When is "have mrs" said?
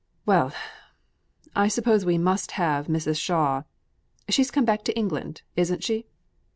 2.53-3.19